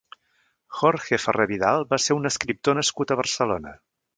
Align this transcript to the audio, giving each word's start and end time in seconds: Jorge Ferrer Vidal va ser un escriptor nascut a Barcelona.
Jorge 0.77 1.19
Ferrer 1.25 1.45
Vidal 1.53 1.85
va 1.91 2.01
ser 2.07 2.17
un 2.21 2.31
escriptor 2.33 2.79
nascut 2.81 3.15
a 3.15 3.19
Barcelona. 3.21 3.77